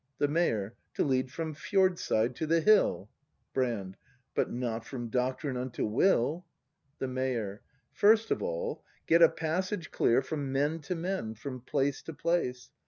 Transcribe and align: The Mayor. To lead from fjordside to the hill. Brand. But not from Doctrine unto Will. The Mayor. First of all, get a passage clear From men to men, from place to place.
The 0.17 0.27
Mayor. 0.27 0.73
To 0.95 1.03
lead 1.03 1.31
from 1.31 1.53
fjordside 1.53 2.33
to 2.37 2.47
the 2.47 2.59
hill. 2.59 3.11
Brand. 3.53 3.97
But 4.33 4.49
not 4.51 4.83
from 4.83 5.09
Doctrine 5.09 5.55
unto 5.55 5.85
Will. 5.85 6.43
The 6.97 7.07
Mayor. 7.07 7.61
First 7.93 8.31
of 8.31 8.41
all, 8.41 8.83
get 9.05 9.21
a 9.21 9.29
passage 9.29 9.91
clear 9.91 10.23
From 10.23 10.51
men 10.51 10.79
to 10.79 10.95
men, 10.95 11.35
from 11.35 11.61
place 11.61 12.01
to 12.01 12.13
place. 12.15 12.71